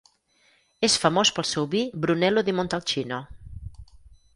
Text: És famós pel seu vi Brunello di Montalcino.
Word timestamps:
És 0.87 0.95
famós 1.03 1.33
pel 1.37 1.47
seu 1.49 1.69
vi 1.75 1.85
Brunello 2.07 2.45
di 2.49 2.59
Montalcino. 2.61 3.25